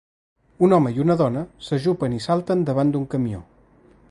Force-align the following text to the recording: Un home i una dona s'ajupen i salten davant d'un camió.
Un 0.67 0.73
home 0.77 0.93
i 0.95 1.03
una 1.03 1.17
dona 1.19 1.45
s'ajupen 1.67 2.17
i 2.21 2.25
salten 2.29 2.67
davant 2.71 2.97
d'un 2.97 3.09
camió. 3.17 3.49